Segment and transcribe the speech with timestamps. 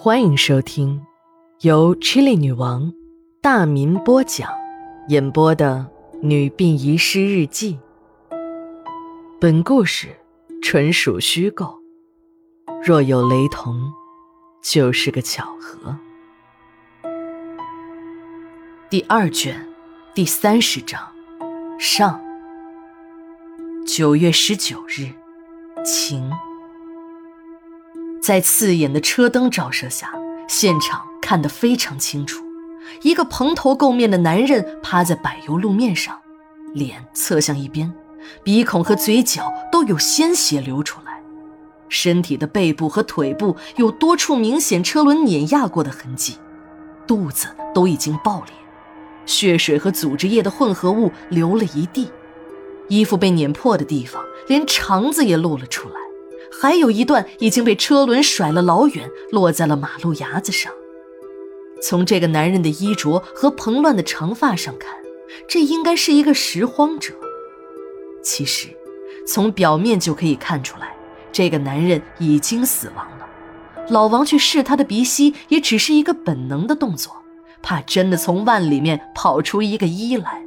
[0.00, 1.04] 欢迎收听
[1.62, 2.94] 由 Chili 女王
[3.42, 4.48] 大民播讲、
[5.08, 5.90] 演播的
[6.22, 7.76] 《女病遗失日记》。
[9.40, 10.06] 本故事
[10.62, 11.80] 纯属虚构，
[12.80, 13.92] 若有雷同，
[14.62, 15.98] 就是个巧合。
[18.88, 19.68] 第二卷
[20.14, 21.12] 第三十章
[21.76, 22.20] 上。
[23.84, 25.08] 九月十九日，
[25.84, 26.30] 晴。
[28.20, 30.12] 在刺眼的车灯照射下，
[30.48, 32.44] 现场看得非常清楚。
[33.02, 36.18] 一个蓬头垢面的男人趴在柏油路面上，
[36.74, 37.92] 脸侧向一边，
[38.42, 41.22] 鼻孔和嘴角都有鲜血流出来，
[41.88, 46.36] 身体的背部和腿部有多处明显车轮碾压过的痕迹，
[47.06, 48.52] 肚子都已经爆裂，
[49.26, 52.10] 血水和组织液的混合物流了一地，
[52.88, 55.94] 衣服被碾破的地方，连肠子也露了出来。
[56.50, 60.72] 还有一段已经被车轮甩了老远，落在了马路牙子上。
[61.80, 64.96] 从这个男人的衣着和蓬乱的长发上看，
[65.48, 67.14] 这应该是一个拾荒者。
[68.22, 68.68] 其实，
[69.26, 70.96] 从表面就可以看出来，
[71.30, 73.26] 这个男人已经死亡了。
[73.90, 77.16] 老王去试他的鼻息，也只是一个本能的动作，
[77.62, 80.42] 怕真的从腕里面跑出一个一来。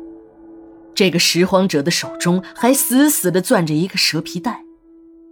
[0.94, 4.66] 这个拾荒者的手中还死死地攥着一个蛇皮袋。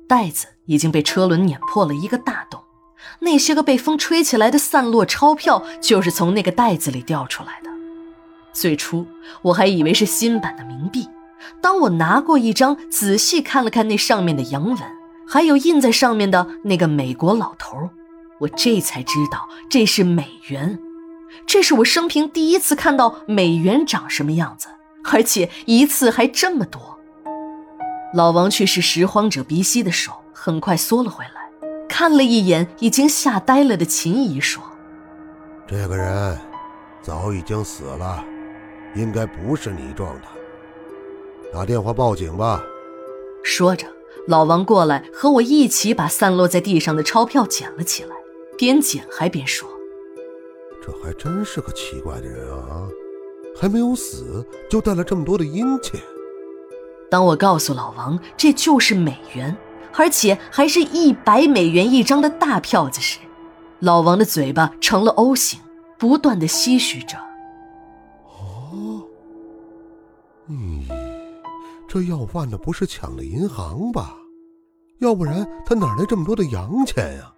[0.09, 2.59] 袋子已经被车轮碾破了一个大洞，
[3.19, 7.69] 那些个被风吹起来的散落钞票就是从那个袋子里掉出来的。
[8.51, 9.05] 最初
[9.43, 11.07] 我还以为是新版的冥币，
[11.61, 14.77] 当我拿过一张，仔细看了看那上面的洋文，
[15.27, 17.91] 还有印在上面的那个美国老头，
[18.39, 20.79] 我这才知道这是美元。
[21.45, 24.69] 这是我生平第一次看到美元长什么样子，
[25.11, 26.98] 而且一次还这么多。
[28.11, 31.51] 老王却是拾荒者鼻息的手很快缩了回来，
[31.87, 34.63] 看了一眼已经吓呆了的秦姨，说
[35.67, 36.35] ：“这个人
[37.03, 38.25] 早已经死了，
[38.95, 40.23] 应该不是你撞的。
[41.53, 42.63] 打电话报警吧。”
[43.45, 43.85] 说着，
[44.27, 48.15] 老王过来和我一起把散落在地上的钞票捡了起来，
[48.57, 49.69] 边捡还边说
[50.83, 52.87] ：“这还真是个奇怪的人啊，
[53.55, 56.01] 还没有死就带了这么多的阴钱。”
[57.11, 59.57] 当我告诉老王这就是美元，
[59.95, 63.17] 而且还是一百美元一张的大票子时，
[63.79, 65.59] 老王的嘴巴成了 O 型，
[65.97, 67.17] 不断的唏嘘着
[68.29, 69.01] ：“哦，
[70.49, 70.83] 咦，
[71.87, 74.15] 这要饭的不是抢了银行吧？
[74.99, 77.33] 要不然他哪来这么多的洋钱呀？”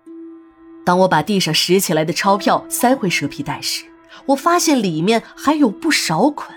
[0.83, 3.85] 当我把地上拾起来的钞票塞回蛇皮袋时，
[4.25, 6.53] 我发现里面还有不少捆。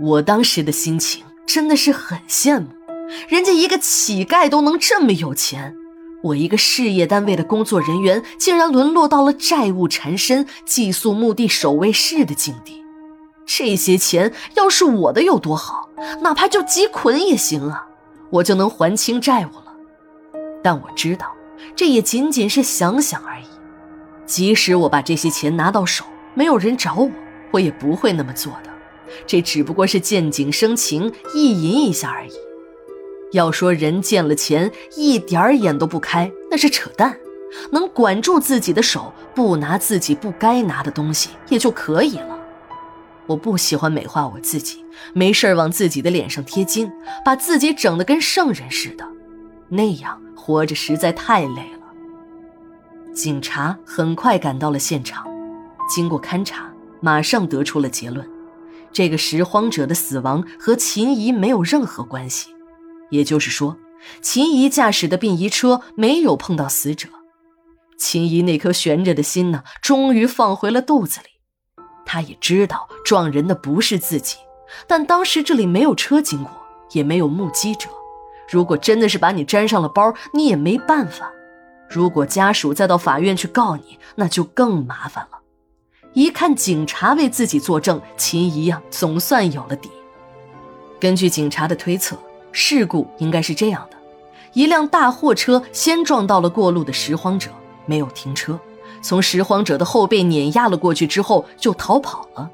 [0.00, 1.22] 我当时的心情。
[1.46, 2.66] 真的是很羡慕，
[3.28, 5.76] 人家一个乞丐都能这么有钱，
[6.22, 12.82] 我一个事业单位的工作人员竟然沦落到了债务缠身、寄宿墓地守卫室的境地。
[13.44, 15.88] 这些钱要是我的有多好，
[16.22, 17.86] 哪怕就几捆也行啊，
[18.30, 19.74] 我就能还清债务了。
[20.62, 21.26] 但我知道，
[21.74, 23.44] 这也仅仅是想想而已。
[24.24, 26.04] 即使我把这些钱拿到手，
[26.34, 27.10] 没有人找我，
[27.50, 28.71] 我也不会那么做的。
[29.26, 32.32] 这只不过是见景生情，意淫一下而已。
[33.32, 37.16] 要说人见了钱一点儿眼都不开，那是扯淡。
[37.70, 42.38] 能管住自己的手，不拿自己不该拿的东西也就可以了。
[43.26, 46.90] 我不喜欢美化我自己，没事往自己的脸上贴金，
[47.24, 49.06] 把自己整得跟圣人似的，
[49.68, 53.12] 那样活着实在太累了。
[53.14, 55.26] 警察很快赶到了现场，
[55.88, 58.26] 经过勘查，马上得出了结论。
[58.92, 62.50] 这个拾荒者的死亡和秦姨没有任何关系，
[63.10, 63.76] 也就是说，
[64.20, 67.08] 秦姨驾驶的殡仪车没有碰到死者。
[67.98, 71.26] 秦姨那颗悬着的心呢，终于放回了肚子里。
[72.04, 74.36] 她也知道撞人的不是自己，
[74.86, 76.52] 但当时这里没有车经过，
[76.90, 77.88] 也没有目击者。
[78.50, 81.30] 如果真的是把你粘上了包，你也没办法。
[81.88, 85.41] 如果家属再到法院去告你，那就更麻烦了。
[86.14, 89.90] 一看警察为自己作证，秦姨呀总算有了底。
[91.00, 92.16] 根据警察的推测，
[92.52, 93.96] 事故应该是这样的：
[94.52, 97.50] 一辆大货车先撞到了过路的拾荒者，
[97.86, 98.58] 没有停车，
[99.00, 102.50] 从拾荒者的后背碾压了过去，之后就逃跑了。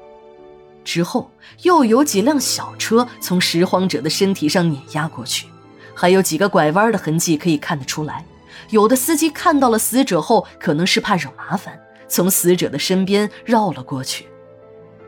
[0.85, 1.29] 之后
[1.63, 5.47] 又有几辆小车从拾荒者的身体上碾压过去，
[5.93, 8.25] 还有几个拐弯的痕迹可以看得出来。
[8.69, 11.77] 有的司机看到了死者后，可能是怕惹麻烦。
[12.09, 14.27] 从死者的身边绕了过去，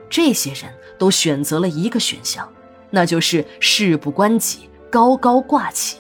[0.10, 2.48] 这些人都选择了一个选项，
[2.92, 5.98] 那就是事不关己，高高挂起。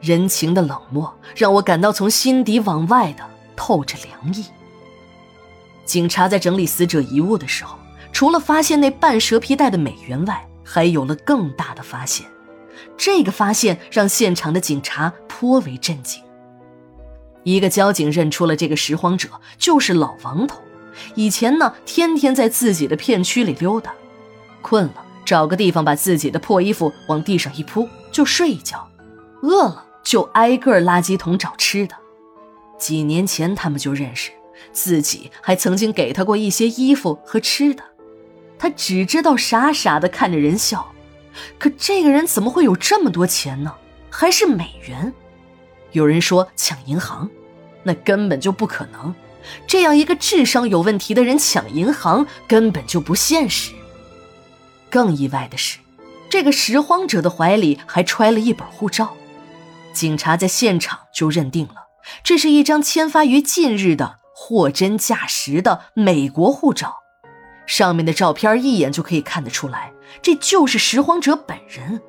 [0.00, 3.24] 人情的冷漠让我感到从心底往外的
[3.54, 4.44] 透着凉意。
[5.84, 7.78] 警察在整理死者遗物的时候，
[8.12, 12.26] 除了发现那半蛇皮袋的美元外，还有了更大的发现。
[12.96, 16.22] 这个发现让现场的警察颇为震惊。
[17.44, 20.60] 一个交警认出了这个拾荒者就是老王头，
[21.14, 23.92] 以前呢天天在自己的片区里溜达，
[24.60, 28.88] 困了找个地方把自己的破衣服往地上一铺就睡一觉，
[29.42, 31.94] 饿了就挨个垃圾桶找吃的。
[32.78, 34.30] 几年前他们就认识，
[34.72, 37.82] 自己还曾经给他过一些衣服和吃的，
[38.58, 40.92] 他只知道傻傻的看着人笑。
[41.58, 43.72] 可这个人怎么会有这么多钱呢？
[44.10, 45.12] 还是美元？
[45.92, 47.28] 有人说抢银行，
[47.82, 49.14] 那根本就不可能。
[49.66, 53.72] 这样一个智商有问题的人抢银行根本就不现实。
[54.90, 55.78] 更意外的是，
[56.28, 59.14] 这个拾荒者的怀里还揣了一本护照。
[59.92, 61.74] 警察在现场就认定了，
[62.22, 66.96] 这是一张签发于近日的货真价实的美国护照。
[67.66, 69.92] 上面的照片一眼就可以看得出来，
[70.22, 72.00] 这就是拾荒者本人。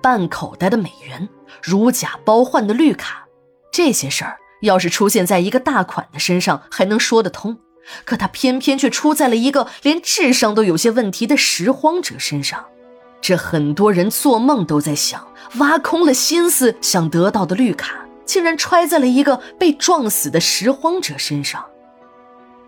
[0.00, 1.28] 半口袋的美元，
[1.62, 3.26] 如假包换的绿卡，
[3.72, 7.58] 这些事儿要是出现在一个大款的身上还能说得通，
[8.04, 12.64] 可他偏偏却出在了一个连智商都有些问题的拾荒者身上。
[13.20, 15.26] 这很多人做梦都在想，
[15.56, 17.94] 挖空了心思想得到的绿卡，
[18.24, 21.64] 竟然揣在了一个被撞死的拾荒者身上。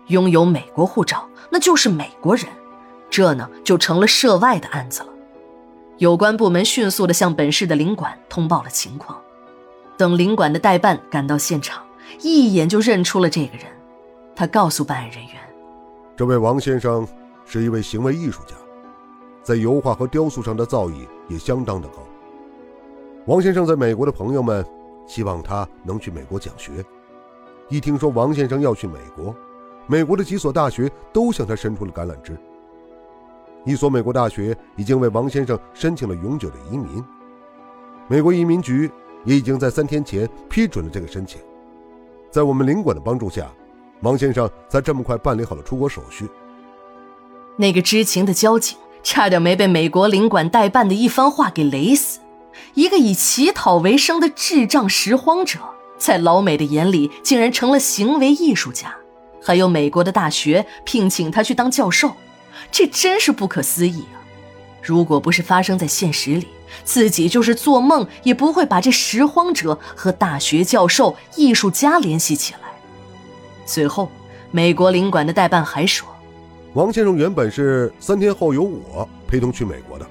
[0.07, 1.29] 拥有美国护照。
[1.49, 2.47] 那就是美国人，
[3.11, 5.12] 这呢就成了涉外的案子了。
[5.97, 9.19] 有关部门迅速的向本市的领馆通报了情况。
[9.95, 11.83] 等领馆的代办赶到现场，
[12.21, 13.65] 一眼就认出了这个人。
[14.35, 15.35] 他告诉办案人员
[16.17, 17.07] ：“这位王先生
[17.45, 18.55] 是一位行为艺术家，
[19.43, 21.99] 在油画和雕塑上的造诣也相当的高。
[23.27, 24.65] 王先生在美国的朋友们
[25.07, 26.83] 希望他能去美国讲学。
[27.69, 29.33] 一听说王先生要去美国，
[29.85, 32.35] 美国的几所大学都向他伸出了橄榄枝。
[33.65, 37.03] 一所美国大学已经为王先生申请了永久的移民，
[38.07, 38.91] 美国移民局
[39.23, 41.39] 也已经在三天前批准了这个申请。
[42.29, 43.49] 在我们领馆的帮助下，
[44.01, 46.27] 王先生才这么快办理好了出国手续。
[47.55, 52.19] 那个知情的交警差点没被美国领馆代办的一番话给雷死。
[52.73, 55.59] 一个以乞讨为生的智障拾荒者，
[55.97, 58.93] 在老美的眼里竟然成了行为艺术家。
[59.41, 62.11] 还有美国的大学聘请他去当教授，
[62.73, 64.17] 这真是不可思议啊！
[64.81, 66.47] 如果不是发生在现实里，
[66.83, 72.59] 自己就是做梦也不会把这拾荒者和大学教授、艺术家联系起来。
[73.63, 74.09] 随后，
[74.49, 76.07] 美国领馆的代办还说，
[76.73, 80.05] 王先生原本是三天后由我陪同去美国的，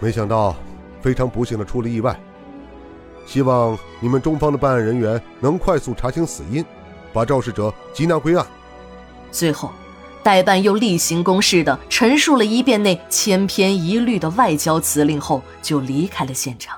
[0.00, 0.56] 没想到
[1.02, 2.18] 非常不幸的出了意外。
[3.26, 6.64] 希望你们中方的办案人员能快速查清死因。
[7.12, 8.46] 把肇事者缉拿归案。
[9.30, 9.70] 最后，
[10.26, 16.76] 代办又例行公事的陈述了一遍那千篇一律的外交辞令后，就离开了现场。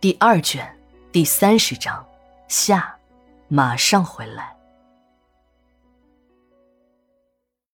[0.00, 0.68] 第二卷
[1.12, 2.04] 第三十章
[2.48, 2.96] 下，
[3.46, 4.57] 马上回来。